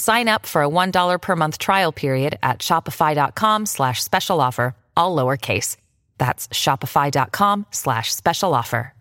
[0.00, 5.14] Sign up for a $1 per month trial period at shopify.com slash special offer, all
[5.14, 5.76] lowercase.
[6.16, 8.94] That's shopify.com slash special offer.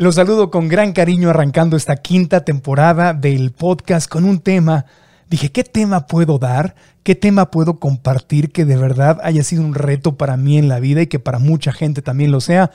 [0.00, 4.84] Los saludo con gran cariño arrancando esta quinta temporada del podcast con un tema.
[5.28, 6.76] Dije, ¿qué tema puedo dar?
[7.02, 10.78] ¿Qué tema puedo compartir que de verdad haya sido un reto para mí en la
[10.78, 12.70] vida y que para mucha gente también lo sea?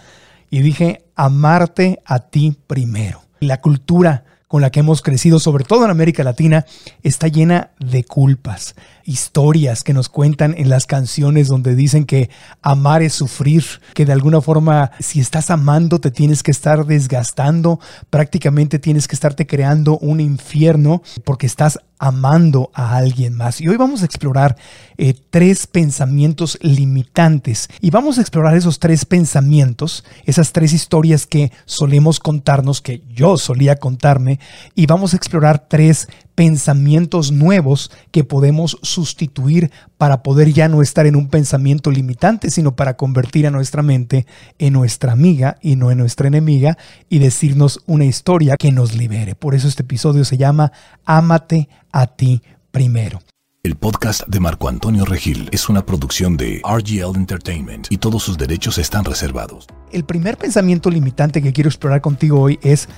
[0.49, 3.21] Y dije, amarte a ti primero.
[3.39, 6.67] La cultura con la que hemos crecido, sobre todo en América Latina,
[7.01, 12.29] está llena de culpas, historias que nos cuentan en las canciones donde dicen que
[12.61, 17.79] amar es sufrir, que de alguna forma si estás amando te tienes que estar desgastando,
[18.09, 23.61] prácticamente tienes que estarte creando un infierno porque estás amando a alguien más.
[23.61, 24.57] Y hoy vamos a explorar
[24.97, 31.53] eh, tres pensamientos limitantes y vamos a explorar esos tres pensamientos, esas tres historias que
[31.65, 34.39] solemos contarnos, que yo solía contarme,
[34.75, 41.05] y vamos a explorar tres pensamientos nuevos que podemos sustituir para poder ya no estar
[41.05, 44.25] en un pensamiento limitante, sino para convertir a nuestra mente
[44.57, 46.77] en nuestra amiga y no en nuestra enemiga
[47.09, 49.35] y decirnos una historia que nos libere.
[49.35, 50.71] Por eso este episodio se llama
[51.05, 53.19] Ámate a ti primero.
[53.63, 58.37] El podcast de Marco Antonio Regil es una producción de RGL Entertainment y todos sus
[58.37, 59.67] derechos están reservados.
[59.93, 62.89] El primer pensamiento limitante que quiero explorar contigo hoy es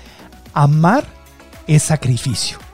[0.53, 1.06] amar
[1.67, 2.64] es sacrificio.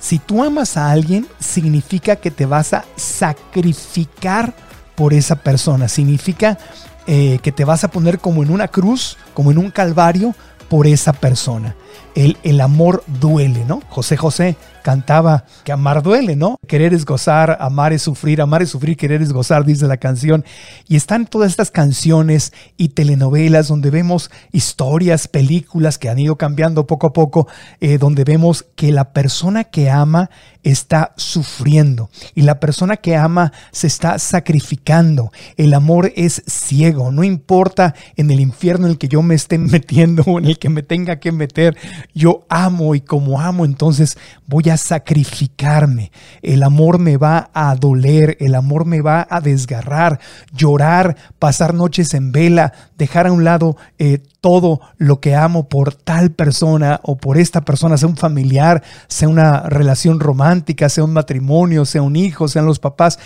[0.00, 4.54] Si tú amas a alguien, significa que te vas a sacrificar
[4.94, 5.88] por esa persona.
[5.88, 6.58] Significa
[7.06, 10.34] eh, que te vas a poner como en una cruz, como en un calvario
[10.68, 11.74] por esa persona.
[12.14, 13.82] El, el amor duele, ¿no?
[13.88, 16.58] José José cantaba que amar duele, ¿no?
[16.66, 20.44] Querer es gozar, amar es sufrir, amar es sufrir, querer es gozar, dice la canción.
[20.88, 26.86] Y están todas estas canciones y telenovelas donde vemos historias, películas que han ido cambiando
[26.86, 27.46] poco a poco,
[27.80, 30.30] eh, donde vemos que la persona que ama
[30.62, 35.32] está sufriendo y la persona que ama se está sacrificando.
[35.56, 39.58] El amor es ciego, no importa en el infierno en el que yo me esté
[39.58, 41.76] metiendo o en el que me tenga que meter,
[42.14, 46.12] yo amo y como amo, entonces voy a sacrificarme.
[46.42, 50.20] El amor me va a doler, el amor me va a desgarrar,
[50.52, 55.94] llorar, pasar noches en vela, dejar a un lado eh, todo lo que amo por
[55.94, 61.12] tal persona o por esta persona, sea un familiar, sea una relación romántica, sea un
[61.12, 63.18] matrimonio, sea un hijo, sean los papás.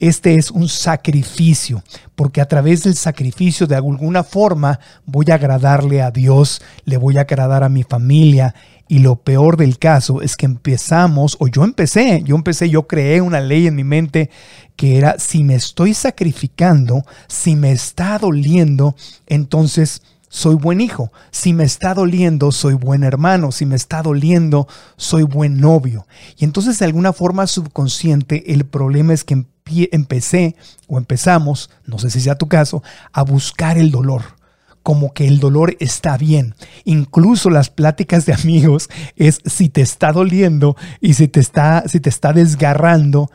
[0.00, 1.84] Este es un sacrificio,
[2.16, 7.18] porque a través del sacrificio de alguna forma voy a agradarle a Dios, le voy
[7.18, 8.54] a agradar a mi familia.
[8.88, 13.20] Y lo peor del caso es que empezamos, o yo empecé, yo empecé, yo creé
[13.20, 14.30] una ley en mi mente
[14.74, 18.96] que era, si me estoy sacrificando, si me está doliendo,
[19.26, 20.00] entonces
[20.30, 21.12] soy buen hijo.
[21.32, 23.50] Si me está doliendo, soy buen hermano.
[23.52, 24.66] Si me está doliendo,
[24.96, 26.06] soy buen novio.
[26.38, 29.44] Y entonces de alguna forma subconsciente el problema es que
[29.92, 30.56] empecé
[30.86, 32.82] o empezamos, no sé si sea tu caso,
[33.12, 34.40] a buscar el dolor
[34.82, 36.54] como que el dolor está bien.
[36.84, 42.00] Incluso las pláticas de amigos es si te está doliendo y si te está, si
[42.00, 43.30] te está desgarrando,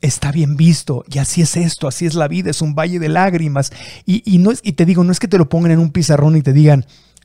[0.00, 3.08] está bien visto y así es esto, así es la vida, es un valle de
[3.08, 3.72] lágrimas.
[4.04, 6.36] Y, no es, y te digo, no es que te lo pongan en un pizarrón
[6.36, 6.84] y te digan,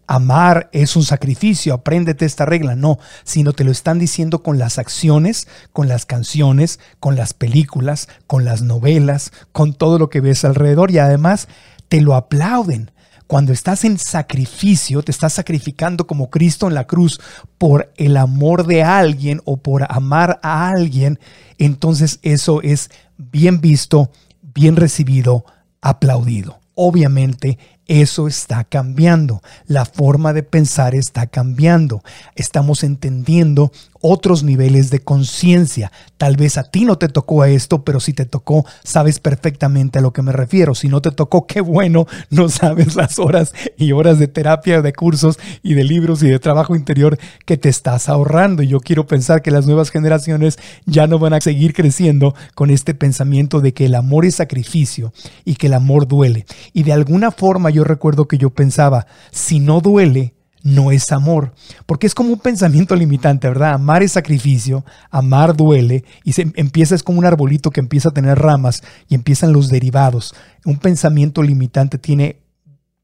[0.10, 4.80] amar es un sacrificio, apréndete esta regla, no, sino te lo están diciendo con las
[4.80, 10.44] acciones, con las canciones, con las películas, con las novelas, con todo lo que ves
[10.46, 10.90] alrededor.
[10.90, 11.48] Y además
[11.90, 12.90] te lo aplauden.
[13.28, 17.22] Cuando estás en sacrificio, te estás sacrificando como Cristo en la cruz
[17.60, 21.20] por el amor de alguien o por amar a alguien,
[21.60, 24.10] entonces eso es bien visto,
[24.42, 25.46] bien recibido,
[25.82, 26.60] aplaudido.
[26.74, 27.60] Obviamente
[27.90, 29.42] eso está cambiando.
[29.66, 32.04] La forma de pensar está cambiando.
[32.36, 33.72] Estamos entendiendo
[34.02, 35.92] otros niveles de conciencia.
[36.18, 40.02] Tal vez a ti no te tocó esto, pero si te tocó, sabes perfectamente a
[40.02, 40.76] lo que me refiero.
[40.76, 44.94] Si no te tocó, qué bueno, no sabes las horas y horas de terapia, de
[44.94, 48.64] cursos y de libros y de trabajo interior que te estás ahorrando.
[48.64, 52.70] Y yo quiero pensar que las nuevas generaciones ya no van a seguir creciendo con
[52.70, 55.12] este pensamiento de que el amor es sacrificio
[55.44, 56.46] y que el amor duele.
[56.74, 61.54] Y de alguna forma yo recuerdo que yo pensaba, si no duele, no es amor,
[61.86, 63.74] porque es como un pensamiento limitante, ¿verdad?
[63.74, 68.14] Amar es sacrificio, amar duele y se empieza es como un arbolito que empieza a
[68.14, 70.36] tener ramas y empiezan los derivados.
[70.66, 72.42] Un pensamiento limitante tiene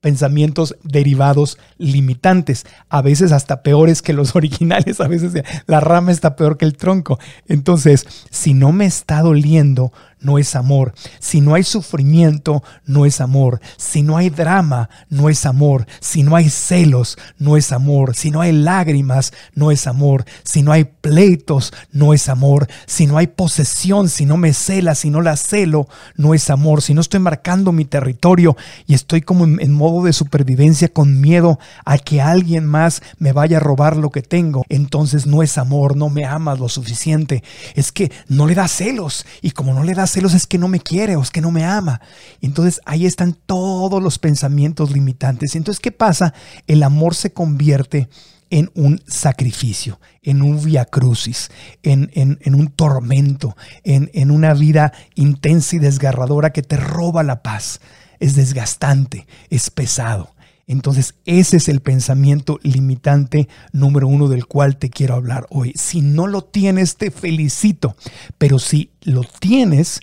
[0.05, 5.33] pensamientos derivados limitantes, a veces hasta peores que los originales, a veces
[5.65, 7.17] la rama está peor que el tronco.
[7.47, 9.91] Entonces, si no me está doliendo,
[10.25, 10.93] no es amor.
[11.19, 13.61] Si no hay sufrimiento, no es amor.
[13.77, 15.85] Si no hay drama, no es amor.
[15.99, 18.15] Si no hay celos, no es amor.
[18.15, 20.25] Si no hay lágrimas, no es amor.
[20.43, 22.67] Si no hay pleitos, no es amor.
[22.87, 26.81] Si no hay posesión, si no me cela, si no la celo, no es amor.
[26.81, 28.57] Si no estoy marcando mi territorio
[28.87, 33.57] y estoy como en, modo de supervivencia con miedo a que alguien más me vaya
[33.57, 37.43] a robar lo que tengo, entonces no es amor, no me amas lo suficiente.
[37.75, 40.67] Es que no le da celos y como no le da celos es que no
[40.67, 42.01] me quiere o es que no me ama.
[42.41, 45.55] Entonces ahí están todos los pensamientos limitantes.
[45.55, 46.33] Entonces, ¿qué pasa?
[46.67, 48.09] El amor se convierte
[48.49, 51.49] en un sacrificio, en un via crucis,
[51.83, 57.43] en, en, un tormento, en, en una vida intensa y desgarradora que te roba la
[57.43, 57.81] paz.
[58.19, 60.34] Es desgastante, es pesado.
[60.67, 65.73] Entonces, ese es el pensamiento limitante número uno del cual te quiero hablar hoy.
[65.75, 67.95] Si no lo tienes, te felicito,
[68.37, 70.01] pero si lo tienes,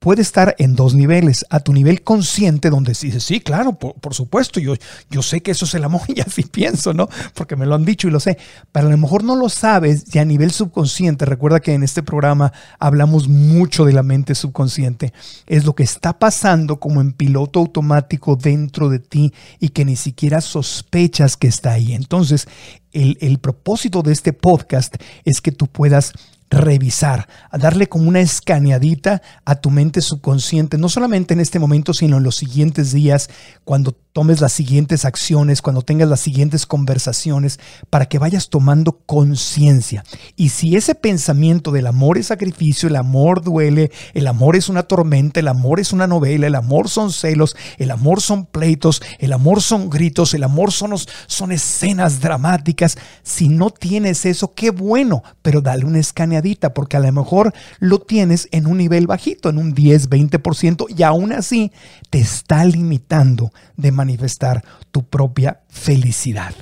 [0.00, 1.44] puede estar en dos niveles.
[1.50, 4.74] A tu nivel consciente, donde dices, sí, claro, por, supuesto, yo,
[5.10, 7.08] yo sé que eso es el amor y así pienso, ¿no?
[7.34, 8.38] Porque me lo han dicho y lo sé.
[8.72, 12.02] Pero a lo mejor no lo sabes y a nivel subconsciente, recuerda que en este
[12.02, 15.12] programa hablamos mucho de la mente subconsciente.
[15.46, 19.96] Es lo que está pasando como en piloto automático dentro de ti y que ni
[19.96, 21.92] siquiera sospechas que está ahí.
[21.92, 22.48] Entonces,
[22.92, 26.14] el, el propósito de este podcast es que tú puedas
[26.50, 31.94] revisar, a darle como una escaneadita a tu mente subconsciente, no solamente en este momento,
[31.94, 33.30] sino en los siguientes días,
[33.64, 37.60] cuando tomes las siguientes acciones, cuando tengas las siguientes conversaciones,
[37.90, 40.04] para que vayas tomando conciencia.
[40.36, 44.82] Y si ese pensamiento del amor es sacrificio, el amor duele, el amor es una
[44.82, 49.32] tormenta, el amor es una novela, el amor son celos, el amor son pleitos, el
[49.32, 50.94] amor son gritos, el amor son,
[51.26, 57.00] son escenas dramáticas, si no tienes eso, qué bueno, pero dale una escaneadita porque a
[57.00, 61.72] lo mejor lo tienes en un nivel bajito, en un 10, 20%, y aún así
[62.10, 64.56] te está limitando de manifestar
[64.92, 66.54] tu propia felicidad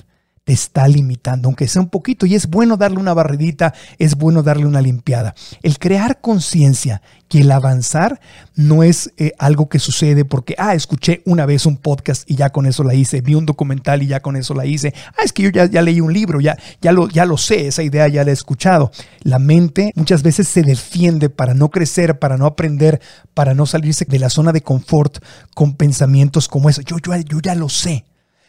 [0.48, 4.42] te está limitando, aunque sea un poquito, y es bueno darle una barridita, es bueno
[4.42, 5.34] darle una limpiada.
[5.62, 8.18] El crear conciencia y el avanzar
[8.54, 12.48] no es eh, algo que sucede porque, ah, escuché una vez un podcast y ya
[12.48, 15.34] con eso la hice, vi un documental y ya con eso la hice, ah, es
[15.34, 18.08] que yo ya, ya leí un libro, ya, ya, lo, ya lo sé, esa idea
[18.08, 18.90] ya la he escuchado.
[19.20, 23.02] La mente muchas veces se defiende para no crecer, para no aprender,
[23.34, 25.22] para no salirse de la zona de confort
[25.54, 26.80] con pensamientos como eso.
[26.80, 28.06] Yo, yo, yo ya lo sé.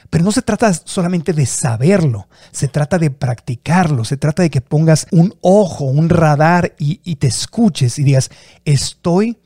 [0.10, 4.62] Pero no se trata solamente de saberlo, se trata de practicarlo, se trata de que
[4.62, 8.32] pongas un ojo, un radar y, te escuches y digas,
[8.66, 9.38] estoy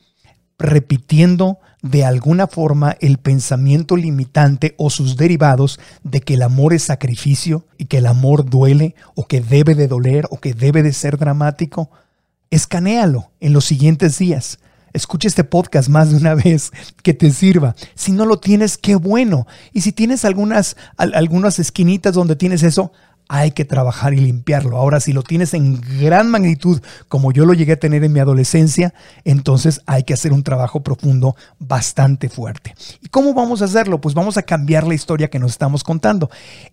[0.58, 6.84] repitiendo de alguna forma el pensamiento limitante o sus derivados de que el amor es
[6.84, 10.94] sacrificio y que el amor duele o que debe de doler o que debe de
[10.94, 11.90] ser dramático.
[12.48, 14.60] Escanéalo en los siguientes días.
[14.94, 16.70] Escucha este podcast más de una vez
[17.02, 17.74] que te sirva.
[17.94, 19.46] Si no lo tienes, qué bueno.
[19.72, 22.92] Y si tienes algunas, algunas esquinitas donde tienes eso,
[23.28, 24.76] hay que trabajar y limpiarlo.
[24.76, 28.20] Ahora, si lo tienes en gran magnitud, como yo lo llegué a tener en mi
[28.20, 32.74] adolescencia, entonces hay que hacer un trabajo profundo bastante fuerte.
[33.00, 34.00] ¿Y cómo vamos a hacerlo?
[34.00, 36.30] Pues vamos a cambiar la historia que nos estamos contando.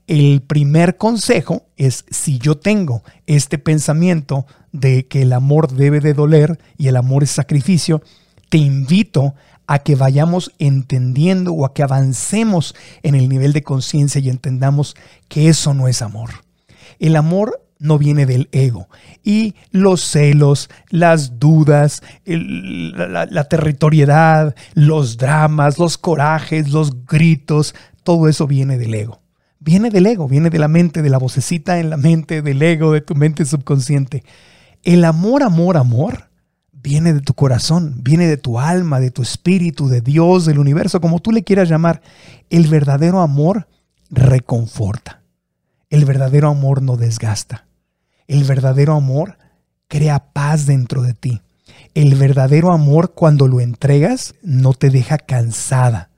[0.08, 6.14] El primer consejo es si yo tengo este pensamiento de que el amor debe de
[6.14, 8.02] doler y el amor es sacrificio,
[8.50, 9.36] te invito a
[9.80, 14.96] que vayamos entendiendo o a que avancemos en el nivel de conciencia y entendamos
[15.28, 16.30] que eso no es amor.
[17.00, 18.88] El amor no viene del ego.
[19.24, 28.46] Y los celos, las dudas, la, territoriedad, los dramas, los corajes, los gritos, todo eso
[28.46, 29.22] viene del ego.
[29.60, 32.94] Viene del ego, viene de la mente, de la vocecita en la mente, del ego,
[32.94, 34.24] de tu mente subconsciente.
[34.84, 36.31] El amor, amor, amor
[36.84, 41.02] viene de tu corazón, viene de tu alma, de tu espíritu, de Dios, del universo,
[41.02, 42.02] como tú le quieras llamar.
[42.50, 43.68] El verdadero amor
[44.10, 45.22] reconforta.
[45.90, 47.68] El verdadero amor no desgasta.
[48.28, 49.38] El verdadero amor
[49.88, 51.42] crea paz dentro de ti.
[51.94, 56.10] El verdadero amor cuando lo entregas no te deja cansada,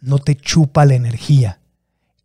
[0.00, 1.60] no te chupa la energía.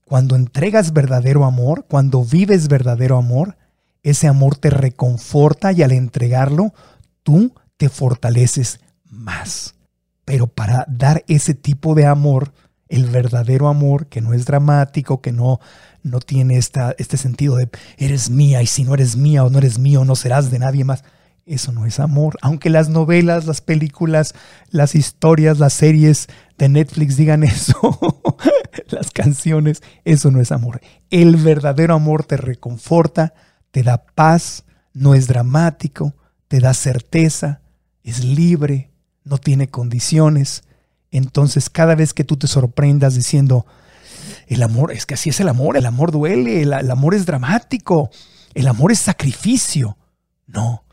[0.06, 3.56] Cuando entregas verdadero amor, cuando vives verdadero amor,
[4.04, 6.74] ese amor te reconforta y al entregarlo,
[7.22, 9.74] tú te fortaleces más.
[10.24, 12.54] Pero para dar ese tipo de amor,
[12.90, 15.60] el verdadero amor, que no es dramático, que no,
[16.04, 19.58] no tiene esta, este sentido de eres mía y si no eres mía o no
[19.58, 21.04] eres mío, no serás de nadie más.
[21.48, 22.38] Eso no es amor.
[22.44, 24.36] Aunque las novelas, las películas,
[24.70, 26.28] las historias, las series
[26.60, 27.98] de Netflix digan eso,
[28.90, 30.82] las canciones, eso no es amor.
[31.10, 33.34] El verdadero amor te reconforta,
[33.72, 36.14] te da paz, no es dramático,
[36.48, 37.61] te da certeza,
[38.04, 38.92] es libre,
[39.24, 40.64] no tiene condiciones.
[41.12, 43.66] Entonces cada vez que tú te sorprendas diciendo,
[44.48, 48.10] el amor, es que así es el amor, el amor duele, el, amor es dramático,
[48.54, 49.98] el amor es sacrificio.
[50.48, 50.84] No,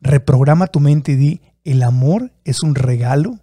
[0.00, 3.38] reprograma tu mente y di, el amor es un regalo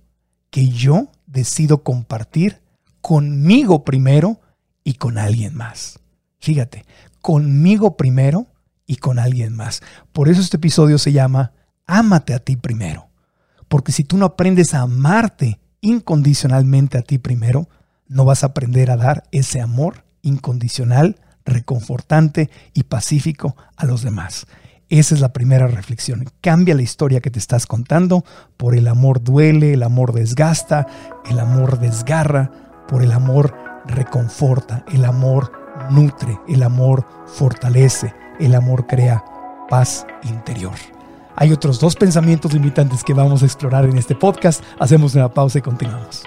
[0.50, 2.62] que yo decido compartir
[3.02, 4.40] conmigo primero
[4.84, 6.00] y con alguien más.
[6.40, 6.86] Fíjate,
[7.22, 8.48] conmigo primero
[8.88, 9.82] y con alguien más.
[10.14, 11.52] Por eso este episodio se llama
[11.86, 13.10] Ámate a ti primero.
[13.76, 17.68] Porque si tú no aprendes a amarte incondicionalmente a ti primero,
[18.08, 24.48] no vas a aprender a dar ese amor incondicional, reconfortante y pacífico a los demás.
[24.88, 26.24] Esa es la primera reflexión.
[26.40, 28.24] Cambia la historia que te estás contando
[28.56, 30.88] por el amor duele, el amor desgasta,
[31.30, 32.52] el amor desgarra,
[32.88, 33.54] por el amor
[33.88, 35.52] reconforta, el amor
[35.92, 39.22] nutre, el amor fortalece, el amor crea
[39.68, 40.76] paz interior.
[41.36, 44.64] Hay otros dos pensamientos limitantes que vamos a explorar en este podcast.
[44.80, 46.24] Hacemos una pausa y continuamos.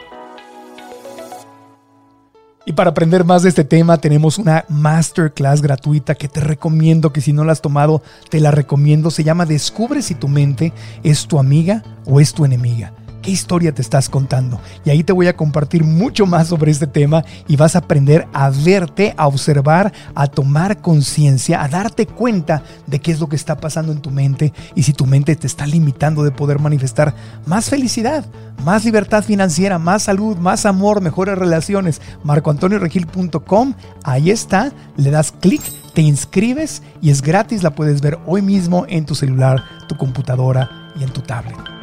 [2.67, 7.23] Y para aprender más de este tema tenemos una masterclass gratuita que te recomiendo que
[7.23, 9.11] si no la has tomado, te la recomiendo.
[9.11, 12.93] Se llama Descubre si tu mente es tu amiga o es tu enemiga.
[13.29, 14.59] ¿Qué historia te estás contando?
[14.87, 18.27] Y ahí te voy a compartir mucho más sobre este tema y vas a aprender
[18.33, 23.37] a verte, a observar, a tomar conciencia, a darte cuenta de qué es lo que
[23.37, 27.15] está pasando en tu mente y si tu mente te está limitando de poder manifestar
[27.45, 28.25] más felicidad,
[28.65, 32.01] más libertad financiera, más salud, más amor, mejores relaciones.
[32.25, 35.61] MarcoAntonioRegil.com, ahí está, le das clic,
[35.93, 40.91] te inscribes y es gratis, la puedes ver hoy mismo en tu celular, tu computadora
[40.99, 41.78] y en tu tablet.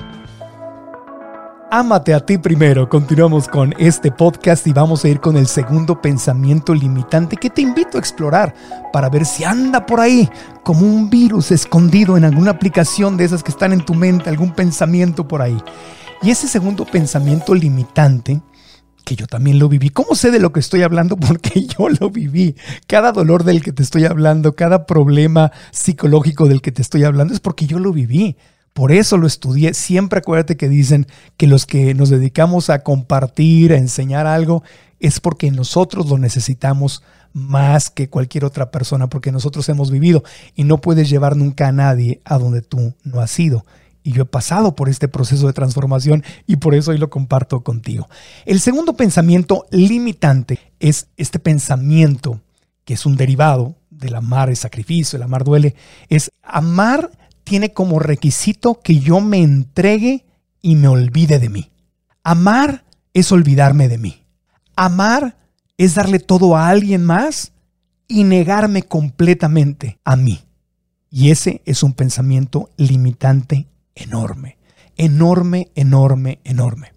[1.77, 2.87] Ámate a ti primero.
[2.87, 7.61] Continuamos con este podcast y vamos a ir con el segundo pensamiento limitante que te
[7.61, 8.55] invito a explorar
[8.93, 10.29] para ver si anda por ahí
[10.63, 14.53] como un virus escondido en alguna aplicación de esas que están en tu mente, algún
[14.53, 15.57] pensamiento por ahí.
[16.21, 18.41] Y ese segundo pensamiento limitante
[19.03, 19.89] que yo también lo viví.
[19.89, 21.17] ¿Cómo sé de lo que estoy hablando?
[21.17, 22.55] Porque yo lo viví.
[22.87, 27.33] Cada dolor del que te estoy hablando, cada problema psicológico del que te estoy hablando
[27.33, 28.37] es porque yo lo viví.
[28.75, 29.73] Por eso lo estudié.
[29.73, 34.63] Siempre acuérdate que dicen que los que nos dedicamos a compartir, a enseñar algo,
[34.99, 37.01] es porque nosotros lo necesitamos
[37.31, 41.71] más que cualquier otra persona, porque nosotros hemos vivido y no puedes llevar nunca a
[41.71, 43.65] nadie a donde tú no has ido.
[44.03, 47.63] Y yo he pasado por este proceso de transformación y por eso hoy lo comparto
[47.63, 48.09] contigo.
[48.45, 52.41] El segundo pensamiento limitante es este pensamiento
[52.83, 55.75] que es un derivado del amar es sacrificio, el amar duele,
[56.09, 57.09] es amar
[57.45, 60.25] tiene como requisito que yo me entregue
[60.61, 61.71] y me olvide de mí.
[62.23, 62.83] Amar
[63.13, 64.25] es olvidarme de mí.
[64.75, 65.37] Amar
[65.77, 67.53] es darle todo a alguien más
[68.07, 70.41] y negarme completamente a mí.
[71.09, 74.57] Y ese es un pensamiento limitante enorme,
[74.97, 76.93] enorme, enorme, enorme.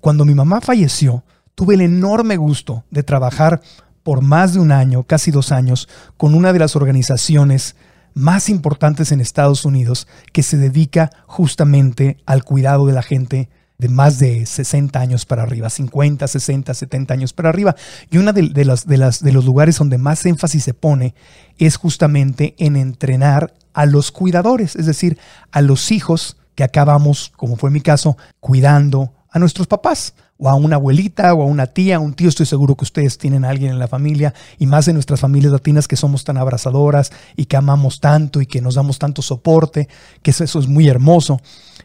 [0.00, 3.62] Cuando mi mamá falleció, tuve el enorme gusto de trabajar
[4.02, 7.76] por más de un año, casi dos años, con una de las organizaciones
[8.14, 13.88] más importantes en Estados Unidos que se dedica justamente al cuidado de la gente de
[13.88, 17.74] más de 60 años para arriba, 50, 60, 70 años para arriba.
[18.10, 21.14] Y uno de, de, las, de, las, de los lugares donde más énfasis se pone
[21.58, 25.18] es justamente en entrenar a los cuidadores, es decir,
[25.50, 30.56] a los hijos que acabamos, como fue mi caso, cuidando a nuestros papás o a
[30.56, 33.70] una abuelita o a una tía, un tío, estoy seguro que ustedes tienen a alguien
[33.70, 37.56] en la familia y más en nuestras familias latinas que somos tan abrazadoras y que
[37.56, 39.88] amamos tanto y que nos damos tanto soporte,
[40.20, 41.40] que eso, es muy hermoso.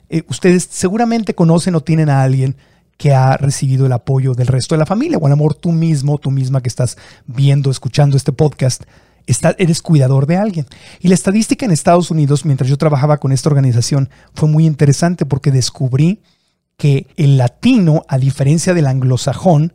[0.10, 2.56] Eh, ustedes seguramente conocen o tienen a alguien
[2.98, 5.72] que ha recibido el apoyo del resto de la familia, o a lo mejor tú
[5.72, 6.98] mismo, tú misma que estás
[7.28, 8.86] viendo, escuchando este podcast,
[9.28, 10.66] está, eres cuidador de alguien.
[11.00, 15.28] Y la estadística en Estados Unidos, mientras yo trabajaba con esta organización, fue muy interesante
[15.28, 16.22] porque descubrí
[16.78, 19.74] que el latino, a diferencia del anglosajón,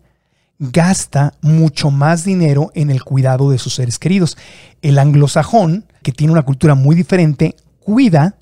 [0.59, 4.38] gasta mucho más dinero en el cuidado de sus seres queridos.
[4.80, 8.37] El anglosajón, que tiene una cultura muy diferente, cuida,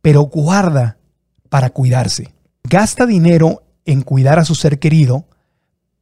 [0.00, 0.98] pero guarda
[1.48, 2.32] para cuidarse.
[2.62, 5.26] Gasta dinero en cuidar a su ser querido,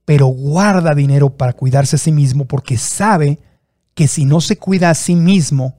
[0.04, 3.38] pero guarda dinero para cuidarse a sí mismo porque sabe
[3.94, 5.78] que si no se cuida a sí mismo,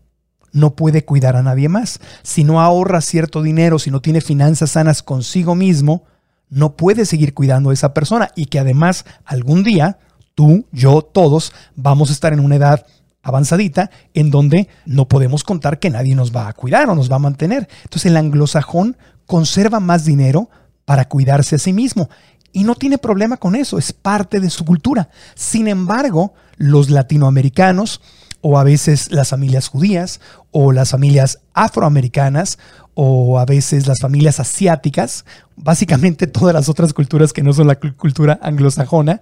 [0.51, 1.99] no puede cuidar a nadie más.
[2.23, 6.03] Si no ahorra cierto dinero, si no tiene finanzas sanas consigo mismo,
[6.49, 9.99] no puede seguir cuidando a esa persona y que además algún día
[10.35, 12.85] tú, yo, todos vamos a estar en una edad
[13.21, 17.17] avanzadita en donde no podemos contar que nadie nos va a cuidar o nos va
[17.17, 17.67] a mantener.
[17.83, 20.49] Entonces el anglosajón conserva más dinero
[20.85, 22.09] para cuidarse a sí mismo
[22.53, 25.09] y no tiene problema con eso, es parte de su cultura.
[25.35, 28.01] Sin embargo, los latinoamericanos
[28.41, 30.19] o a veces las familias judías
[30.51, 32.57] o las familias afroamericanas
[32.93, 35.25] o a veces las familias asiáticas,
[35.55, 39.21] básicamente todas las otras culturas que no son la cultura anglosajona,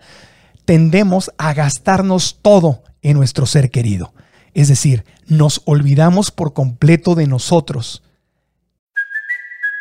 [0.65, 4.13] tendemos a gastarnos todo en nuestro ser querido.
[4.53, 8.01] Es decir, nos olvidamos por completo de nosotros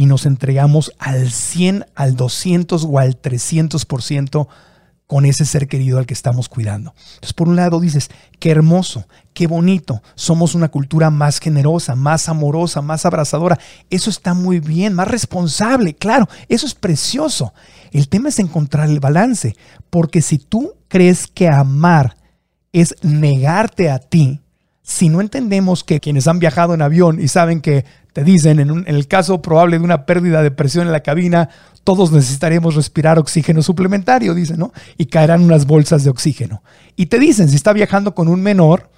[0.00, 4.48] Y nos entregamos al 100, al 200 o al 300%
[5.06, 6.94] con ese ser querido al que estamos cuidando.
[7.16, 12.30] Entonces, por un lado dices, qué hermoso, qué bonito, somos una cultura más generosa, más
[12.30, 13.58] amorosa, más abrazadora.
[13.90, 17.52] Eso está muy bien, más responsable, claro, eso es precioso.
[17.92, 19.54] El tema es encontrar el balance,
[19.90, 22.16] porque si tú crees que amar
[22.72, 24.40] es negarte a ti,
[24.82, 28.84] si no entendemos que quienes han viajado en avión y saben que te dicen, en,
[28.86, 31.48] el caso probable de una pérdida de presión en la cabina,
[31.84, 34.72] todos necesitaremos respirar oxígeno suplementario, dicen, ¿no?
[34.96, 36.62] Y caerán unas bolsas de oxígeno.
[36.96, 38.90] Y te dicen, si está viajando con un menor,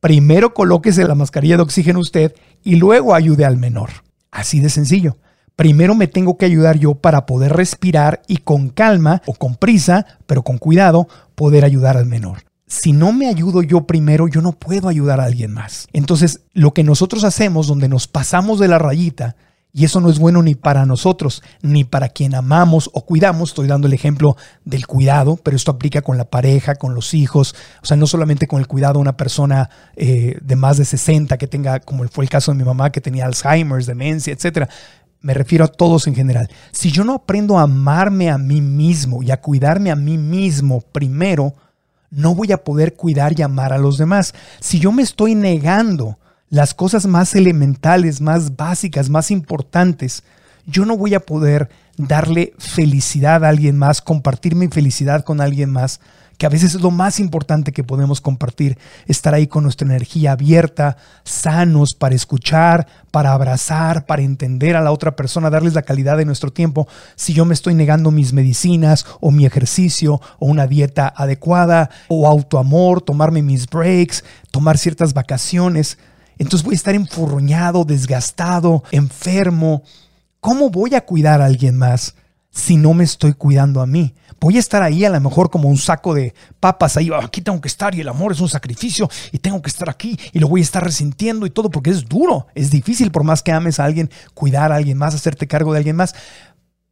[0.00, 3.90] primero colóquese la mascarilla de oxígeno usted y luego ayude al menor.
[4.30, 5.18] Así de sencillo.
[5.54, 10.06] Primero me tengo que ayudar yo para poder respirar y con calma o con prisa,
[10.26, 14.52] pero con cuidado, poder ayudar al menor si no me ayudo yo primero, yo no
[14.52, 15.86] puedo ayudar a alguien más.
[15.92, 19.36] Entonces, lo que nosotros hacemos, donde nos pasamos de la rayita,
[19.76, 23.50] y eso no es bueno ni para nosotros, ni para quien amamos o cuidamos.
[23.50, 27.54] Estoy dando el ejemplo del cuidado, pero esto aplica con la pareja, con los hijos.
[27.82, 31.36] O sea, no solamente con el cuidado de una persona eh, de más de 60
[31.36, 34.66] que tenga, como fue el caso de mi mamá, que tenía Alzheimer's, demencia, etc.
[35.20, 36.48] Me refiero a todos en general.
[36.72, 40.80] Si yo no aprendo a amarme a mí mismo y a cuidarme a mí mismo
[40.80, 41.54] primero,
[42.10, 44.34] no voy a poder cuidar y amar a los demás.
[44.60, 50.22] Si yo me estoy negando las cosas más elementales, más básicas, más importantes,
[50.66, 55.70] yo no voy a poder darle felicidad a alguien más, compartir mi felicidad con alguien
[55.70, 56.00] más
[56.38, 60.32] que a veces es lo más importante que podemos compartir, estar ahí con nuestra energía
[60.32, 66.18] abierta, sanos para escuchar, para abrazar, para entender a la otra persona, darles la calidad
[66.18, 66.86] de nuestro tiempo.
[67.14, 72.28] Si yo me estoy negando mis medicinas o mi ejercicio o una dieta adecuada o
[72.28, 75.98] autoamor, tomarme mis breaks, tomar ciertas vacaciones,
[76.38, 79.82] entonces voy a estar enfurruñado, desgastado, enfermo.
[80.40, 82.14] ¿Cómo voy a cuidar a alguien más
[82.56, 84.14] si no me estoy cuidando a mí?
[84.40, 87.60] voy a estar ahí a lo mejor como un saco de papas, ahí aquí tengo
[87.60, 90.48] que estar y el amor es un sacrificio y tengo que estar aquí y lo
[90.48, 93.80] voy a estar resintiendo y todo porque es duro, es difícil por más que ames
[93.80, 96.14] a alguien, cuidar a alguien más, hacerte cargo de alguien más.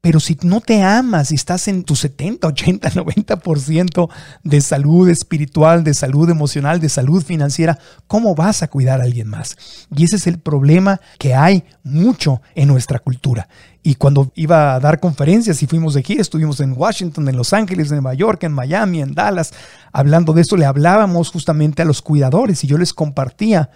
[0.05, 4.11] Pero si no te amas y estás en tu 70, 80, 90%
[4.43, 9.29] de salud espiritual, de salud emocional, de salud financiera, ¿cómo vas a cuidar a alguien
[9.29, 9.57] más?
[9.97, 13.49] Y ese es el problema que hay mucho en nuestra cultura.
[13.83, 17.55] Y cuando iba a dar conferencias y fuimos de aquí, estuvimos en Washington, en Los
[17.55, 19.55] Ángeles, en Nueva York, en Miami, en Dallas,
[19.91, 23.71] hablando de esto, le hablábamos justamente a los cuidadores y yo les compartía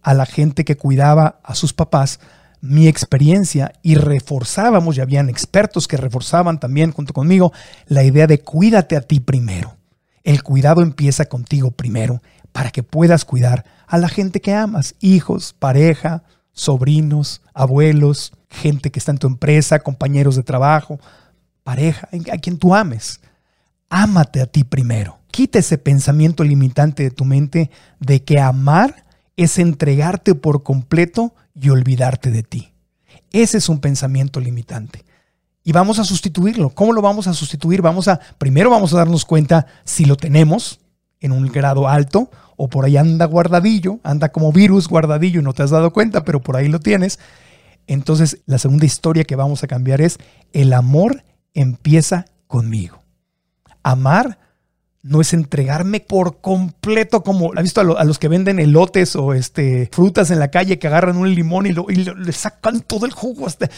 [0.00, 2.20] a la gente que cuidaba a sus papás
[2.64, 7.52] mi experiencia y reforzábamos, ya habían expertos que reforzaban también junto conmigo
[7.88, 9.76] la idea de cuídate a ti primero.
[10.22, 12.22] El cuidado empieza contigo primero
[12.52, 16.22] para que puedas cuidar a la gente que amas, hijos, pareja,
[16.52, 20.98] sobrinos, abuelos, gente que está en tu empresa, compañeros de trabajo,
[21.64, 23.20] pareja, a quien tú ames.
[23.90, 25.18] Ámate a ti primero.
[25.30, 29.04] Quita ese pensamiento limitante de tu mente de que amar
[29.36, 32.72] es entregarte por completo y olvidarte de ti.
[33.30, 35.04] Ese es un pensamiento limitante.
[35.62, 36.70] Y vamos a sustituirlo.
[36.70, 37.80] ¿Cómo lo vamos a sustituir?
[37.80, 40.80] Vamos a, primero vamos a darnos cuenta si lo tenemos
[41.20, 45.54] en un grado alto o por ahí anda guardadillo, anda como virus guardadillo y no
[45.54, 47.18] te has dado cuenta, pero por ahí lo tienes.
[47.86, 50.18] Entonces, la segunda historia que vamos a cambiar es
[50.52, 53.02] el amor empieza conmigo.
[53.82, 54.38] Amar
[55.04, 59.90] no es entregarme por completo como, ¿ha visto a, los que venden elotes o este,
[59.92, 63.46] frutas en la calle que agarran un limón y, lo, le sacan todo el jugo,
[63.46, 63.68] hasta,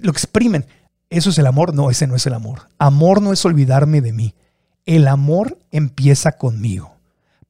[0.00, 0.64] lo exprimen?
[1.10, 1.74] ¿Eso es el amor?
[1.74, 2.68] No, ese no es el amor.
[2.78, 4.34] Amor no es olvidarme de mí.
[4.86, 6.96] El amor empieza conmigo.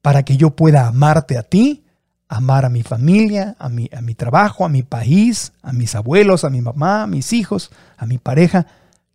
[0.01, 1.85] Para que yo pueda amarte a ti,
[2.27, 6.43] amar a mi familia, a mi, a mi trabajo, a mi país, a mis abuelos,
[6.43, 8.67] a mi mamá, a mis hijos, a mi pareja,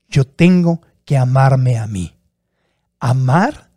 [0.09, 2.15] yo tengo que amarme a mí.
[3.01, 3.68] Amar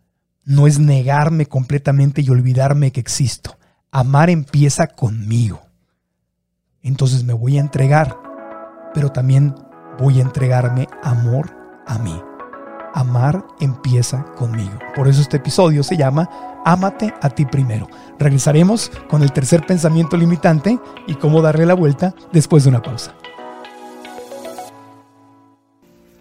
[0.44, 3.56] no es negarme completamente y olvidarme que existo.
[3.90, 5.60] Amar empieza conmigo.
[6.82, 8.16] Entonces me voy a entregar,
[8.94, 9.54] pero también
[9.98, 11.50] voy a entregarme amor
[11.86, 12.20] a mí.
[12.94, 14.78] Amar empieza conmigo.
[14.94, 16.28] Por eso este episodio se llama
[16.64, 17.88] Ámate a ti primero.
[18.18, 23.14] Regresaremos con el tercer pensamiento limitante y cómo darle la vuelta después de una pausa.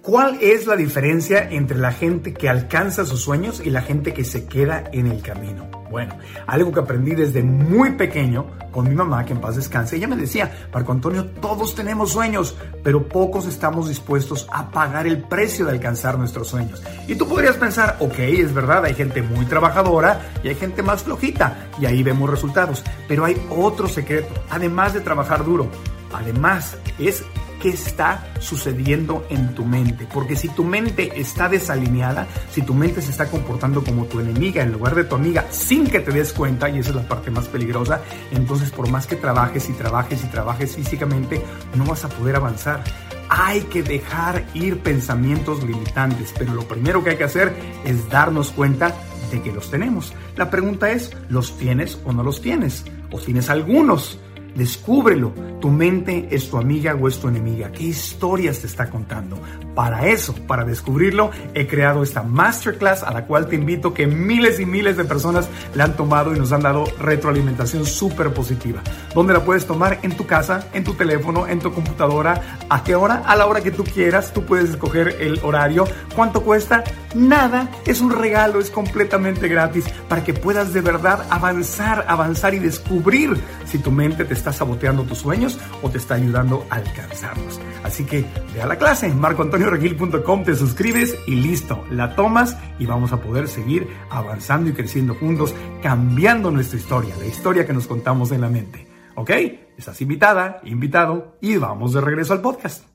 [0.02, 4.24] ¿Cuál es la diferencia entre la gente que alcanza sus sueños y la gente que
[4.24, 5.70] se queda en el camino?
[5.92, 10.08] Bueno, algo que aprendí desde muy pequeño con mi mamá, que en paz descanse, ella
[10.08, 15.66] me decía, Marco Antonio, todos tenemos sueños, pero pocos estamos dispuestos a pagar el precio
[15.66, 16.82] de alcanzar nuestros sueños.
[17.08, 21.04] Y tú podrías pensar, ok, es verdad, hay gente muy trabajadora y hay gente más
[21.04, 25.70] flojita, y ahí vemos resultados, pero hay otro secreto, además de trabajar duro,
[26.12, 27.24] además es
[27.62, 30.08] qué está sucediendo en tu mente.
[30.12, 34.64] Porque si tu mente está desalineada, si tu mente se está comportando como tu enemiga
[34.64, 37.32] en lugar de tu amiga sin que te des cuenta, y esa es la parte
[37.32, 41.42] más peligrosa, entonces por más que trabajes y trabajes y trabajes físicamente,
[41.76, 42.84] no vas a poder avanzar.
[43.30, 48.52] Hay que dejar ir pensamientos limitantes, pero lo primero que hay que hacer es darnos
[48.52, 48.94] cuenta
[49.32, 50.14] de que los tenemos.
[50.36, 52.84] La pregunta es, ¿los tienes o no los tienes?
[53.12, 54.20] ¿O tienes algunos?
[54.56, 55.34] Descúbrelo.
[55.62, 57.72] Tu mente es tu amiga o es tu enemiga.
[57.72, 59.40] ¿Qué historias te está contando?
[59.76, 64.60] Para eso, para descubrirlo, he creado esta masterclass a la cual te invito que miles
[64.60, 68.82] y miles de personas la han tomado y nos han dado retroalimentación súper positiva.
[69.14, 70.00] ¿Dónde la puedes tomar?
[70.02, 72.58] En tu casa, en tu teléfono, en tu computadora.
[72.70, 73.24] ¿A qué hora?
[73.26, 74.34] A la hora que tú quieras.
[74.34, 75.86] Tú puedes escoger el horario.
[76.16, 76.84] ¿Cuánto cuesta?
[77.14, 77.70] Nada.
[77.86, 83.38] Es un regalo, es completamente gratis para que puedas de verdad avanzar, avanzar y descubrir
[83.66, 87.62] si tu mente te está saboteando tus sueños o te está ayudando a alcanzarlos.
[87.84, 93.14] Así que ve a la clase marcoantonioregil.com, te suscribes y listo, la tomas y vamos
[93.14, 98.32] a poder seguir avanzando y creciendo juntos, cambiando nuestra historia, la historia que nos contamos
[98.32, 98.88] en la mente.
[99.16, 99.30] ¿Ok?
[99.78, 102.91] Estás invitada, invitado y vamos de regreso al podcast.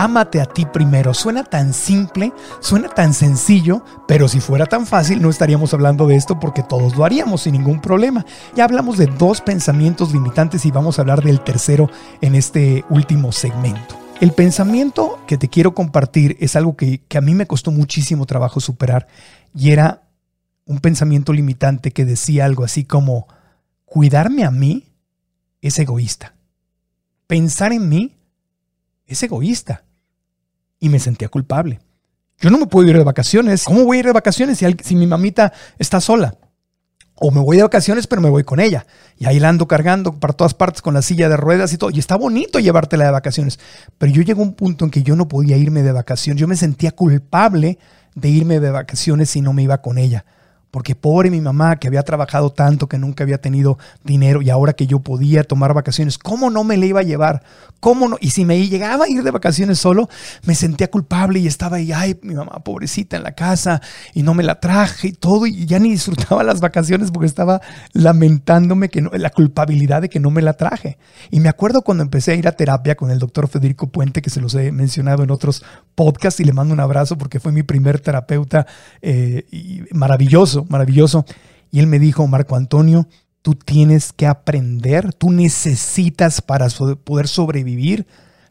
[0.00, 1.12] Ámate a ti primero.
[1.12, 6.14] Suena tan simple, suena tan sencillo, pero si fuera tan fácil no estaríamos hablando de
[6.14, 8.24] esto porque todos lo haríamos sin ningún problema.
[8.54, 13.32] Ya hablamos de dos pensamientos limitantes y vamos a hablar del tercero en este último
[13.32, 13.98] segmento.
[14.20, 18.24] El pensamiento que te quiero compartir es algo que, que a mí me costó muchísimo
[18.24, 19.08] trabajo superar
[19.52, 20.04] y era
[20.64, 23.26] un pensamiento limitante que decía algo así como,
[23.84, 24.92] cuidarme a mí
[25.60, 26.36] es egoísta.
[27.26, 28.14] Pensar en mí
[29.04, 29.86] es egoísta
[30.80, 31.80] y me sentía culpable.
[32.40, 33.64] Yo no me puedo ir de vacaciones.
[33.64, 36.36] ¿Cómo voy a ir de vacaciones si, mi mamita está sola?
[37.16, 38.86] O me voy de vacaciones, pero me voy con ella.
[39.16, 41.90] Y ahí la ando cargando para todas partes con la silla de ruedas y todo.
[41.90, 43.58] Y está bonito llevártela de vacaciones.
[43.98, 46.40] Pero yo llegué a un punto en que yo no podía irme de vacaciones.
[46.40, 47.78] Yo me sentía culpable
[48.14, 50.24] de irme de vacaciones si no me iba con ella.
[50.70, 54.74] Porque pobre mi mamá, que había trabajado tanto, que nunca había tenido dinero y ahora
[54.74, 57.42] que yo podía tomar vacaciones, ¿cómo no me le iba a llevar?
[57.80, 58.16] ¿Cómo no?
[58.20, 60.08] Y si me llegaba a ir de vacaciones solo,
[60.44, 63.80] me sentía culpable y estaba ahí, ay, mi mamá pobrecita en la casa
[64.12, 67.60] y no me la traje y todo y ya ni disfrutaba las vacaciones porque estaba
[67.92, 70.98] lamentándome que la culpabilidad de que no me la traje.
[71.30, 74.30] Y me acuerdo cuando empecé a ir a terapia con el doctor Federico Puente, que
[74.30, 77.62] se los he mencionado en otros podcasts y le mando un abrazo porque fue mi
[77.62, 78.66] primer terapeuta
[79.00, 79.44] eh,
[79.92, 81.24] maravilloso maravilloso,
[81.70, 83.06] Y él me dijo, Marco Antonio,
[83.42, 86.68] tú tienes que aprender, tú necesitas para
[87.04, 88.06] poder sobrevivir,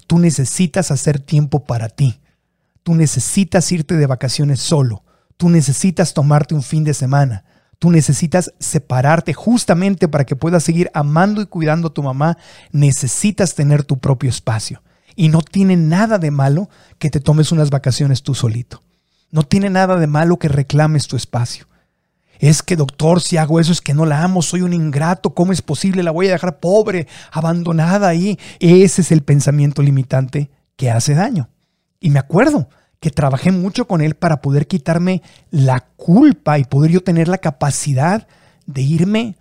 [0.06, 2.20] tú necesitas hacer tiempo para ti.
[2.88, 5.04] Tú necesitas irte de vacaciones solo.
[5.36, 7.44] Tú necesitas tomarte un fin de semana.
[7.80, 12.38] Tú necesitas separarte justamente para que puedas seguir amando y cuidando a tu mamá.
[12.72, 14.82] Necesitas tener tu propio espacio.
[15.18, 18.82] Y no tiene nada de malo que te tomes unas vacaciones tú solito.
[19.32, 21.67] No tiene nada de malo que reclames tu espacio.
[22.40, 25.52] Es que, doctor, si hago eso es que no la amo, soy un ingrato, ¿cómo
[25.52, 26.04] es posible?
[26.04, 28.38] La voy a dejar pobre, abandonada ahí.
[28.60, 31.50] Ese es el pensamiento limitante que hace daño.
[32.00, 32.70] Y me acuerdo
[33.00, 35.22] que trabajé mucho con él para poder quitarme
[35.52, 38.28] la culpa y poder yo tener la capacidad
[38.66, 39.36] de irme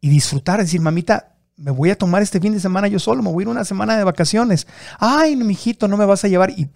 [0.00, 1.31] y disfrutar, decir, mamita,
[1.62, 3.64] me voy a tomar este fin de semana yo solo, me voy a ir una
[3.64, 4.66] semana de vacaciones.
[4.98, 6.50] Ay, mi hijito, no me vas a llevar.
[6.50, 6.68] Y,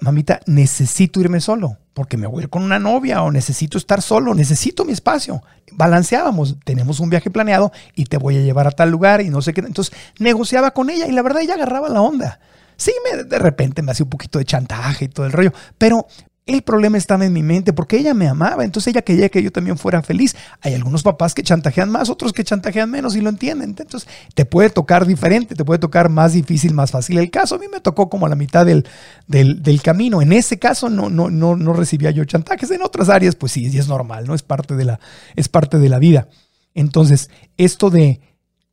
[0.00, 4.02] mamita, necesito irme solo, porque me voy a ir con una novia o necesito estar
[4.02, 5.42] solo, necesito mi espacio.
[5.72, 9.40] Balanceábamos, tenemos un viaje planeado y te voy a llevar a tal lugar y no
[9.40, 9.62] sé qué.
[9.62, 12.38] Entonces negociaba con ella y la verdad ella agarraba la onda.
[12.76, 16.06] Sí, me, de repente me hacía un poquito de chantaje y todo el rollo, pero
[16.48, 19.52] el problema estaba en mi mente porque ella me amaba, entonces ella quería que yo
[19.52, 20.34] también fuera feliz.
[20.62, 23.76] Hay algunos papás que chantajean más, otros que chantajean menos y lo entienden.
[23.78, 27.18] Entonces te puede tocar diferente, te puede tocar más difícil, más fácil.
[27.18, 28.86] El caso a mí me tocó como a la mitad del,
[29.26, 30.22] del, camino.
[30.22, 32.70] En ese caso no, no, no, no recibía yo chantajes.
[32.70, 34.34] En otras áreas, pues sí, es normal, ¿no?
[34.34, 35.00] Es parte de la,
[35.36, 36.28] es parte de la vida.
[36.72, 38.22] Entonces, esto de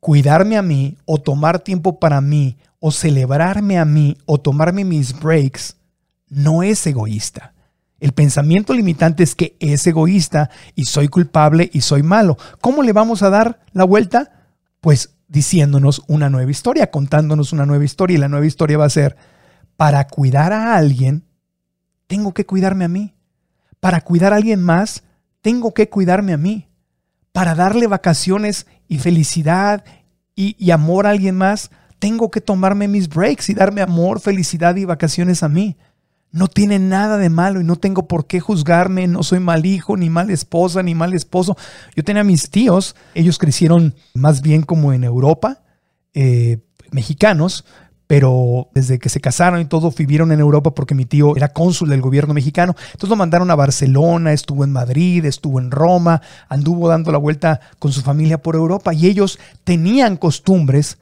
[0.00, 5.20] cuidarme a mí o tomar tiempo para mí o celebrarme a mí o tomarme mis
[5.20, 5.76] breaks
[6.28, 7.52] no es egoísta
[7.98, 12.36] el pensamiento limitante es que es egoísta y soy culpable y soy malo.
[12.60, 14.48] ¿Cómo le vamos a dar la vuelta?
[14.80, 18.16] Pues diciéndonos una nueva historia, contándonos una nueva historia.
[18.16, 19.16] Y la nueva historia va a ser,
[19.76, 21.24] para cuidar a alguien,
[22.06, 23.14] tengo que cuidarme a mí.
[23.80, 25.02] Para cuidar a alguien más,
[25.40, 26.68] tengo que cuidarme a mí.
[27.32, 29.84] Para darle vacaciones y felicidad
[30.34, 34.76] y, y amor a alguien más, tengo que tomarme mis breaks y darme amor, felicidad
[34.76, 35.76] y vacaciones a mí.
[36.36, 39.96] No tiene nada de malo y no tengo por qué juzgarme, no soy mal hijo,
[39.96, 41.56] ni mal esposa, ni mal esposo.
[41.94, 45.62] Yo tenía mis tíos, ellos crecieron más bien como en Europa,
[46.12, 46.58] eh,
[46.90, 47.64] mexicanos,
[48.06, 51.88] pero desde que se casaron y todo vivieron en Europa porque mi tío era cónsul
[51.88, 52.76] del gobierno mexicano.
[52.84, 56.20] Entonces lo mandaron a Barcelona, estuvo en Madrid, estuvo en Roma,
[56.50, 60.98] anduvo dando la vuelta con su familia por Europa y ellos tenían costumbres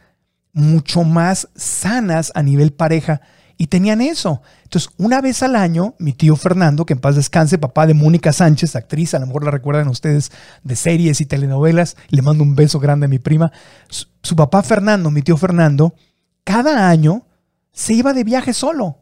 [0.53, 3.21] mucho más sanas a nivel pareja
[3.57, 4.43] y tenían eso.
[4.65, 8.33] Entonces, una vez al año, mi tío Fernando, que en paz descanse, papá de Mónica
[8.33, 12.55] Sánchez, actriz, a lo mejor la recuerdan ustedes de series y telenovelas, le mando un
[12.55, 13.53] beso grande a mi prima.
[13.89, 15.95] Su, papá Fernando, mi tío Fernando,
[16.43, 17.27] cada año
[17.73, 18.99] se iba de viaje solo.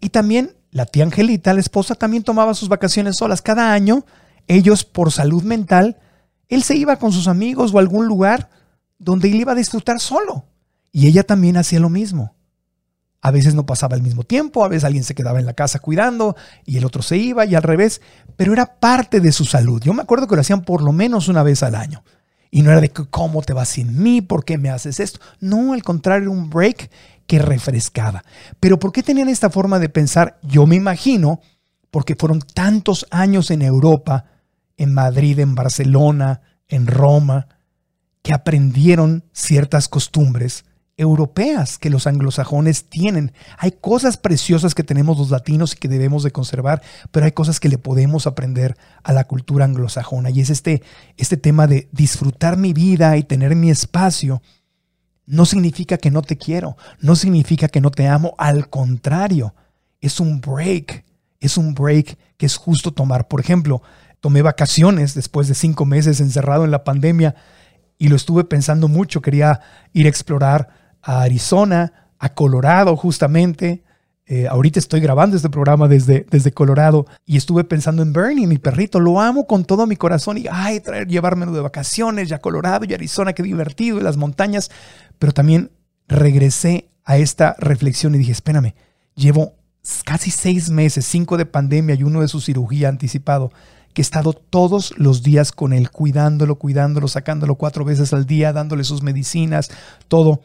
[0.00, 3.42] Y también la tía Angelita, la esposa, también tomaba sus vacaciones solas.
[3.42, 4.04] Cada año,
[4.46, 5.98] ellos por salud mental,
[6.48, 8.50] él se iba con sus amigos o a algún lugar
[8.98, 10.44] donde él iba a disfrutar solo.
[10.92, 12.35] Y ella también hacía lo mismo.
[13.20, 15.78] A veces no pasaba el mismo tiempo, a veces alguien se quedaba en la casa
[15.78, 18.00] cuidando y el otro se iba y al revés,
[18.36, 19.82] pero era parte de su salud.
[19.82, 22.04] Yo me acuerdo que lo hacían por lo menos una vez al año.
[22.50, 25.20] Y no era de cómo te vas sin mí, por qué me haces esto.
[25.40, 26.90] No, al contrario, un break
[27.26, 28.24] que refrescaba.
[28.60, 30.38] Pero ¿por qué tenían esta forma de pensar?
[30.42, 31.40] Yo me imagino,
[31.90, 34.26] porque fueron tantos años en Europa,
[34.76, 37.48] en Madrid, en Barcelona, en Roma,
[38.22, 40.64] que aprendieron ciertas costumbres
[40.96, 43.32] europeas que los anglosajones tienen.
[43.58, 47.60] Hay cosas preciosas que tenemos los latinos y que debemos de conservar, pero hay cosas
[47.60, 50.30] que le podemos aprender a la cultura anglosajona.
[50.30, 50.82] Y es este,
[51.16, 54.42] este tema de disfrutar mi vida y tener mi espacio.
[55.26, 59.54] No significa que no te quiero, no significa que no te amo, al contrario,
[60.00, 61.04] es un break,
[61.40, 63.28] es un break que es justo tomar.
[63.28, 63.82] Por ejemplo,
[64.20, 67.34] tomé vacaciones después de cinco meses encerrado en la pandemia
[67.98, 69.60] y lo estuve pensando mucho, quería
[69.92, 70.68] ir a explorar
[71.06, 73.84] a Arizona, a Colorado justamente.
[74.26, 78.58] Eh, ahorita estoy grabando este programa desde, desde Colorado y estuve pensando en Bernie, mi
[78.58, 78.98] perrito.
[78.98, 82.92] Lo amo con todo mi corazón y, ay, traer, llevármelo de vacaciones ya Colorado y
[82.92, 84.72] Arizona, qué divertido, y las montañas.
[85.20, 85.70] Pero también
[86.08, 88.74] regresé a esta reflexión y dije, espérame,
[89.14, 89.54] llevo
[90.04, 93.52] casi seis meses, cinco de pandemia y uno de su cirugía anticipado,
[93.94, 98.52] que he estado todos los días con él, cuidándolo, cuidándolo, sacándolo cuatro veces al día,
[98.52, 99.70] dándole sus medicinas,
[100.08, 100.40] todo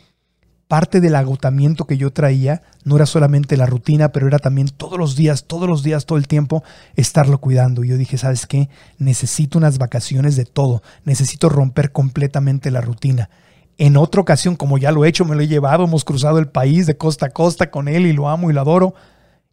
[0.72, 4.98] parte del agotamiento que yo traía no era solamente la rutina, pero era también todos
[4.98, 6.64] los días, todos los días, todo el tiempo
[6.96, 7.84] estarlo cuidando.
[7.84, 8.70] Y yo dije, ¿sabes qué?
[8.98, 13.30] Necesito unas vacaciones de todo, necesito romper completamente la rutina.
[13.78, 16.48] En otra ocasión, como ya lo he hecho, me lo he llevado, hemos cruzado el
[16.48, 18.96] país de costa a costa con él y lo amo y lo adoro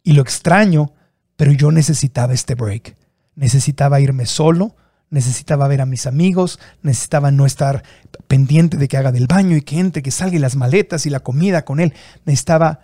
[0.03, 0.93] y lo extraño,
[1.35, 2.95] pero yo necesitaba este break.
[3.35, 4.77] Necesitaba irme solo,
[5.09, 7.83] necesitaba ver a mis amigos, necesitaba no estar
[8.27, 11.19] pendiente de que haga del baño y que entre, que salga las maletas y la
[11.19, 11.93] comida con él.
[12.25, 12.79] Necesitaba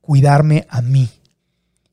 [0.00, 1.08] cuidarme a mí.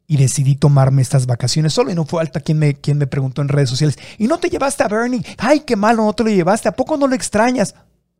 [0.08, 1.91] Y decidí tomarme estas vacaciones solo.
[1.91, 3.98] Y no fue alta quien me, quien me preguntó en redes sociales.
[4.19, 5.26] ¿Y no te llevaste a Bernie?
[5.38, 6.69] Ay, qué malo, no te lo llevaste.
[6.69, 7.74] ¿A poco no lo extrañas?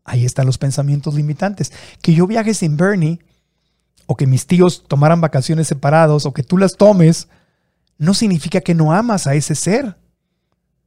[0.04, 1.72] Ahí están los pensamientos limitantes.
[2.02, 3.20] Que yo viaje sin Bernie
[4.08, 7.28] o que mis tíos tomaran vacaciones separados o que tú las tomes,
[7.98, 9.96] no significa que no amas a ese ser.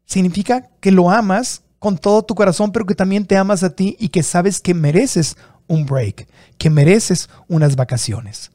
[0.09, 3.95] Significa que lo amas con todo tu corazón, pero que también te amas a ti
[4.01, 8.51] y que sabes que mereces un break, que mereces unas vacaciones.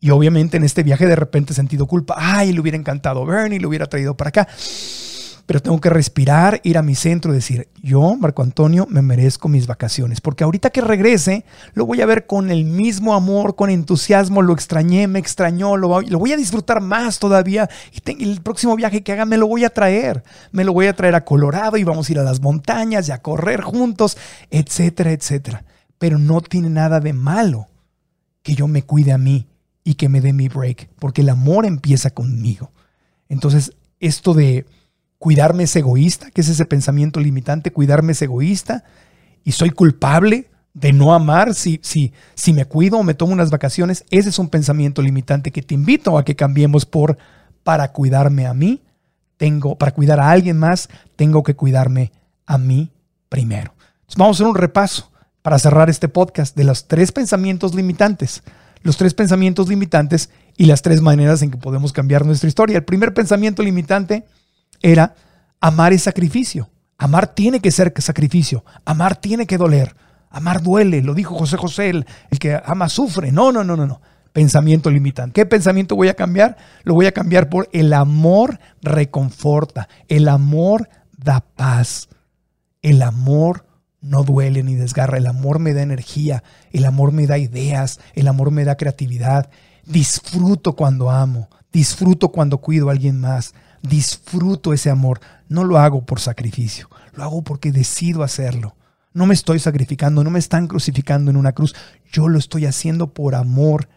[0.00, 2.16] Y obviamente en este viaje de repente he sentido culpa.
[2.18, 4.48] Ay, le hubiera encantado Bernie, lo hubiera traído para acá
[5.46, 9.48] pero tengo que respirar, ir a mi centro y decir, yo, Marco Antonio, me merezco
[9.48, 13.70] mis vacaciones, porque ahorita que regrese, lo voy a ver con el mismo amor, con
[13.70, 19.04] entusiasmo, lo extrañé, me extrañó, lo, voy a disfrutar más todavía y el próximo viaje
[19.04, 21.84] que haga me lo voy a traer, me lo voy a traer a Colorado y
[21.84, 24.18] vamos a ir a las montañas y a correr juntos,
[24.50, 25.64] etcétera, etcétera.
[25.98, 27.68] Pero no tiene nada de malo
[28.42, 29.46] que yo me cuide a mí
[29.84, 32.72] y que me dé mi break, porque el amor empieza conmigo.
[33.28, 34.66] Entonces, esto de
[35.18, 38.84] cuidarme es egoísta, que es ese pensamiento limitante, cuidarme es egoísta
[39.44, 43.50] y soy culpable de no amar si, si, si me cuido o me tomo unas
[43.50, 44.04] vacaciones.
[44.10, 47.16] Ese es un pensamiento limitante que te invito a que cambiemos por
[47.62, 48.82] para cuidarme a mí,
[49.38, 52.12] tengo, para cuidar a alguien más, tengo que cuidarme
[52.46, 52.92] a mí
[53.28, 53.74] primero.
[54.16, 55.10] vamos a hacer un repaso
[55.42, 58.42] para cerrar este podcast de los tres pensamientos limitantes.
[58.82, 62.78] Los tres pensamientos limitantes y las tres maneras en que podemos cambiar nuestra historia.
[62.78, 64.24] El primer pensamiento limitante
[64.82, 65.14] era
[65.60, 66.70] amar es sacrificio.
[66.98, 68.64] Amar tiene que ser sacrificio.
[68.84, 69.94] Amar tiene que doler.
[70.30, 71.02] Amar duele.
[71.02, 72.06] Lo dijo José José, el,
[72.38, 73.32] que ama sufre.
[73.32, 74.00] No, no, no, no, no.
[74.32, 75.32] Pensamiento limitante.
[75.32, 76.56] ¿Qué pensamiento voy a cambiar?
[76.84, 79.88] Lo voy a cambiar por el amor reconforta.
[80.08, 82.08] El amor da paz.
[82.82, 83.66] El amor
[84.00, 85.18] no duele ni desgarra.
[85.18, 86.42] El amor me da energía.
[86.70, 88.00] El amor me da ideas.
[88.14, 89.50] El amor me da creatividad.
[89.84, 91.48] Disfruto cuando amo.
[91.72, 93.54] Disfruto cuando cuido a alguien más
[93.88, 95.20] disfruto ese amor.
[95.48, 98.76] No lo hago por sacrificio, lo hago porque decido hacerlo.
[99.12, 101.74] No me estoy sacrificando, no me están crucificando en una cruz.
[102.12, 103.88] Yo lo estoy haciendo por amor.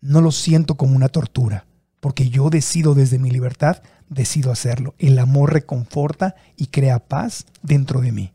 [0.00, 1.66] No lo siento como una tortura,
[2.00, 4.94] porque yo decido desde mi libertad, decido hacerlo.
[4.98, 8.32] El amor reconforta y crea paz dentro de mí.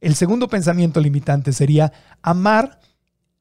[0.00, 2.80] El segundo pensamiento limitante sería, amar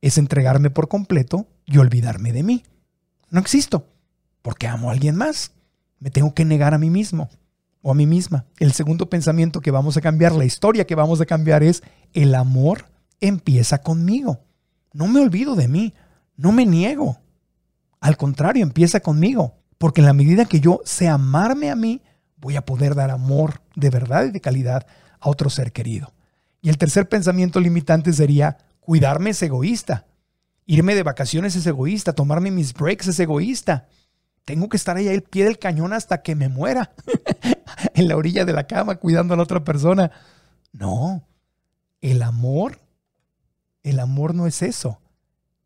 [0.01, 2.63] es entregarme por completo y olvidarme de mí.
[3.29, 3.87] No existo,
[4.41, 5.54] porque amo a alguien más
[6.05, 7.31] me tengo que negar a mí mismo
[7.81, 8.45] o a mí misma.
[8.59, 11.81] El segundo pensamiento que vamos a cambiar, la historia que vamos a cambiar es
[12.13, 12.85] el amor
[13.21, 14.45] empieza conmigo.
[14.93, 15.95] No me olvido de mí,
[16.37, 17.17] no me niego.
[18.01, 19.55] Al contrario, empieza conmigo.
[19.79, 22.03] Porque en la medida que yo sé amarme a mí,
[22.37, 24.85] voy a poder dar amor de verdad y de calidad
[25.19, 26.13] a otro ser querido.
[26.61, 30.05] Y el tercer pensamiento limitante sería, cuidarme es egoísta.
[30.67, 33.87] Irme de vacaciones es egoísta, tomarme mis breaks es egoísta
[34.45, 36.93] tengo que estar ahí al pie del cañón hasta que me muera,
[37.95, 40.11] en la orilla de la cama cuidando a la otra persona.
[40.71, 41.23] No,
[42.01, 42.79] el amor,
[43.83, 44.99] el amor no es eso.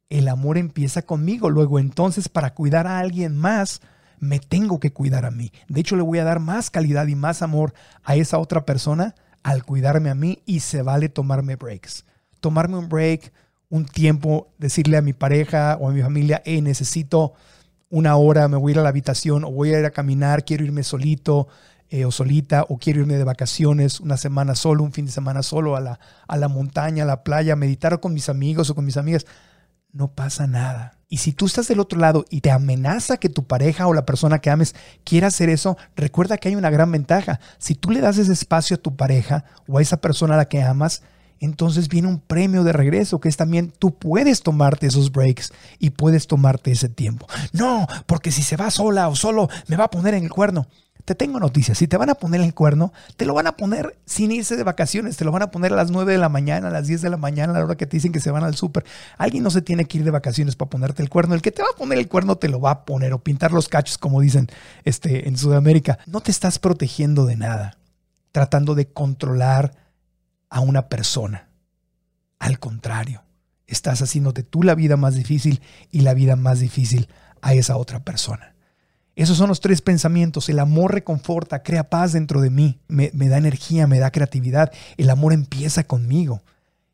[0.10, 1.50] El amor empieza conmigo.
[1.50, 3.82] Luego entonces para cuidar a alguien más,
[4.20, 5.52] me tengo que cuidar a mí.
[5.68, 9.16] De hecho, le voy a dar más calidad y más amor a esa otra persona
[9.44, 12.06] al cuidarme a mí y se vale tomarme breaks.
[12.40, 13.32] Tomarme un break,
[13.70, 17.34] un tiempo, decirle a mi pareja o a mi familia, hey, necesito
[17.90, 20.46] una hora, me voy a ir a la habitación o voy a ir a caminar,
[20.46, 21.48] quiero irme solito
[21.90, 25.42] eh, o solita o quiero irme de vacaciones una semana solo, un fin de semana
[25.42, 28.76] solo a la, a la montaña, a la playa, a meditar con mis amigos o
[28.76, 29.26] con mis amigas.
[29.92, 31.00] No pasa nada.
[31.08, 34.06] Y si tú estás del otro lado y te amenaza que tu pareja o la
[34.06, 37.40] persona que ames quiera hacer eso, recuerda que hay una gran ventaja.
[37.58, 40.46] Si tú le das ese espacio a tu pareja o a esa persona a la
[40.46, 41.02] que amas,
[41.40, 45.92] entonces viene un premio de regreso que es también tú puedes tomarte esos breaks y
[45.92, 47.28] puedes tomarte ese tiempo.
[47.54, 50.68] No, porque si se va sola o solo me va a poner en el cuerno.
[51.06, 53.58] Te tengo noticias, si te van a poner en el cuerno, te lo van a
[53.58, 56.30] poner sin irse de vacaciones, te lo van a poner a las 9 de la
[56.30, 58.30] mañana, a las 10 de la mañana, a la hora que te dicen que se
[58.30, 58.86] van al súper.
[59.18, 61.34] Alguien no se tiene que ir de vacaciones para ponerte el cuerno.
[61.34, 63.54] El que te va a poner el cuerno te lo va a poner o pintar
[63.54, 64.50] los cachos, como dicen
[64.84, 65.98] este, en Sudamérica.
[66.06, 67.80] No te estás protegiendo de nada,
[68.32, 69.89] tratando de controlar
[70.50, 71.50] a una persona.
[72.40, 73.24] Al contrario,
[73.68, 77.08] estás haciéndote tú la vida más difícil y la vida más difícil
[77.42, 78.56] a esa otra persona.
[79.20, 80.48] Esos son los tres pensamientos.
[80.48, 84.72] El amor reconforta, crea paz dentro de mí, me, da energía, me da creatividad.
[84.96, 86.42] El amor empieza conmigo.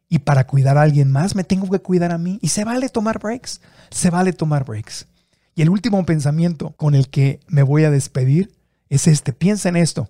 [0.10, 2.40] Y para cuidar a alguien más me tengo que cuidar a mí.
[2.42, 3.62] Y se vale tomar breaks.
[3.92, 5.06] Se vale tomar breaks.
[5.54, 8.52] Y el último pensamiento con el que me voy a despedir
[8.90, 9.32] es este.
[9.32, 10.10] Piensa en esto.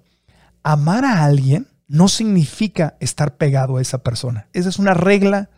[0.64, 4.48] Amar a alguien no significa estar pegado a esa persona.
[4.54, 5.50] Esa es una regla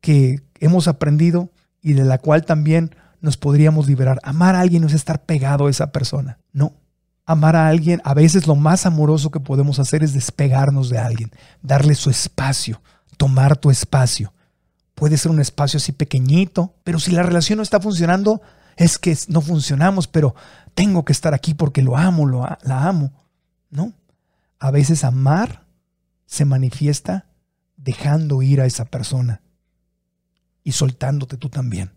[0.00, 1.50] que hemos aprendido
[1.82, 4.20] y de la cual también nos podríamos liberar.
[4.22, 6.38] Amar a alguien no es estar pegado a esa persona.
[6.52, 6.74] No.
[7.26, 11.30] Amar a alguien, a veces lo más amoroso que podemos hacer es despegarnos de alguien,
[11.62, 12.80] darle su espacio,
[13.16, 14.32] tomar tu espacio.
[14.94, 18.40] Puede ser un espacio así pequeñito, pero si la relación no está funcionando,
[18.76, 20.34] es que no funcionamos, pero
[20.74, 23.12] tengo que estar aquí porque lo amo, lo, la amo.
[23.68, 23.92] No.
[24.58, 25.67] A veces amar
[26.28, 27.24] se manifiesta
[27.78, 29.40] dejando ir a esa persona
[30.62, 31.90] y soltándote tú también.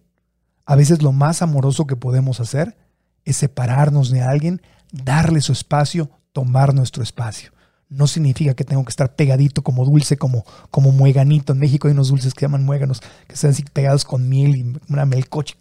[0.66, 2.78] A veces lo más amoroso que podemos hacer
[3.26, 4.62] es separarnos de alguien,
[4.94, 7.52] darle su espacio, tomar nuestro espacio.
[7.90, 11.52] No significa que tengo que estar pegadito como dulce, como, como mueganito.
[11.52, 14.80] En México hay unos dulces que llaman muéganos, que están así pegados con miel y
[14.88, 15.58] una melcoche,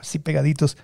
[0.00, 0.78] así pegaditos.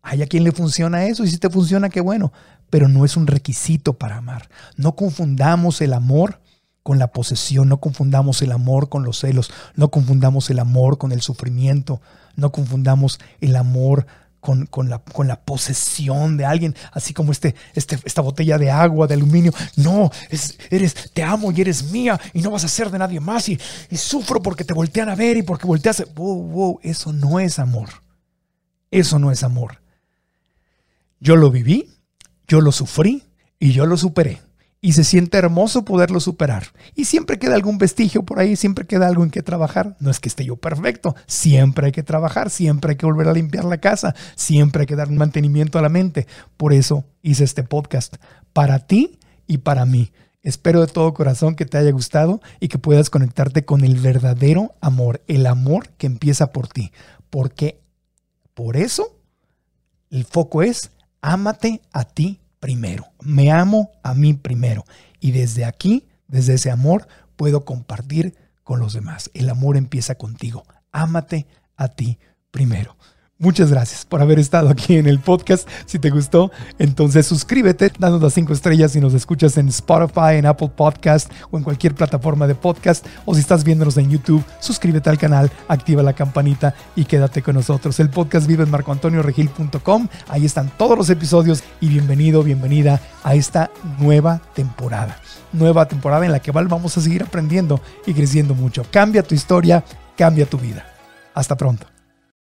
[0.00, 2.32] Hay a quien le funciona eso y si te funciona, qué bueno,
[2.70, 4.48] pero no es un requisito para amar.
[4.76, 6.40] No confundamos el amor
[6.82, 11.10] con la posesión, no confundamos el amor con los celos, no confundamos el amor con
[11.10, 12.00] el sufrimiento,
[12.36, 14.06] no confundamos el amor
[14.46, 18.70] con, con, la, con, la, posesión de alguien, así como este, este, esta botella de
[18.70, 19.52] agua, de aluminio.
[19.74, 23.18] No, es, eres, te amo y eres mía y no vas a ser de nadie
[23.18, 23.58] más y,
[23.90, 26.04] y sufro porque te voltean a ver y porque volteas.
[26.14, 27.88] Wow, wow, eso no es amor.
[28.92, 29.82] Eso no es amor.
[31.18, 31.95] Yo lo viví,
[32.46, 33.24] yo lo sufrí
[33.58, 34.40] y yo lo superé
[34.86, 36.68] y se siente hermoso poderlo superar.
[36.94, 39.96] Y siempre queda algún vestigio por ahí, siempre queda algo en que trabajar.
[39.98, 43.32] No es que esté yo perfecto, siempre hay que trabajar, siempre hay que volver a
[43.32, 46.28] limpiar la casa, siempre hay que dar un mantenimiento a la mente.
[46.56, 48.16] Por eso hice este podcast,
[48.52, 49.18] para ti
[49.48, 50.12] y para mí.
[50.42, 54.76] Espero de todo corazón que te haya gustado y que puedas conectarte con el verdadero
[54.80, 56.92] amor, el amor que empieza por ti.
[57.30, 57.80] Porque
[58.54, 59.18] por eso
[60.10, 60.92] el foco es
[61.26, 63.08] ámate a ti primero.
[63.20, 64.84] Me amo a mí primero.
[65.18, 69.30] Y desde aquí, desde ese amor, puedo compartir con los demás.
[69.34, 70.64] El amor empieza contigo.
[70.92, 72.20] Ámate a ti
[72.52, 72.96] primero.
[73.38, 75.68] Muchas gracias por haber estado aquí en el podcast.
[75.84, 80.46] Si te gustó, entonces suscríbete, danos las cinco estrellas si nos escuchas en Spotify, en
[80.46, 83.06] Apple Podcast o en cualquier plataforma de podcast.
[83.26, 87.56] O si estás viéndonos en YouTube, suscríbete al canal, activa la campanita y quédate con
[87.56, 88.00] nosotros.
[88.00, 90.08] El podcast vive en marcoantonioregil.com.
[90.28, 95.20] Ahí están todos los episodios y bienvenido, bienvenida a esta nueva temporada.
[95.52, 98.86] Nueva temporada en la que vamos a seguir aprendiendo y creciendo mucho.
[98.90, 99.84] Cambia tu historia,
[100.16, 100.86] cambia tu vida.
[101.34, 101.95] Hasta pronto.